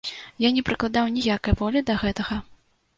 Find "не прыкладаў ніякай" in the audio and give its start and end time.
0.55-1.59